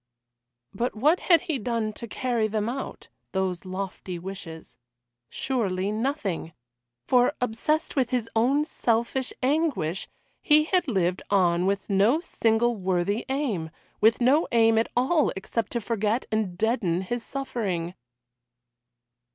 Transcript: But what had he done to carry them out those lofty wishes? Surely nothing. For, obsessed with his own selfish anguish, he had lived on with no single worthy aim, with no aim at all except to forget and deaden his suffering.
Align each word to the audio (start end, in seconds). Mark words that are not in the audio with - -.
But 0.73 0.95
what 0.95 1.19
had 1.19 1.41
he 1.41 1.59
done 1.59 1.93
to 1.93 2.07
carry 2.07 2.47
them 2.47 2.67
out 2.67 3.07
those 3.33 3.65
lofty 3.65 4.17
wishes? 4.17 4.75
Surely 5.29 5.91
nothing. 5.91 6.53
For, 7.05 7.35
obsessed 7.39 7.95
with 7.95 8.09
his 8.09 8.27
own 8.35 8.65
selfish 8.65 9.31
anguish, 9.43 10.07
he 10.41 10.63
had 10.63 10.87
lived 10.87 11.21
on 11.29 11.67
with 11.67 11.87
no 11.87 12.19
single 12.19 12.75
worthy 12.75 13.25
aim, 13.29 13.69
with 13.99 14.19
no 14.19 14.47
aim 14.51 14.79
at 14.79 14.89
all 14.97 15.31
except 15.35 15.71
to 15.73 15.79
forget 15.79 16.25
and 16.31 16.57
deaden 16.57 17.01
his 17.01 17.23
suffering. 17.23 17.93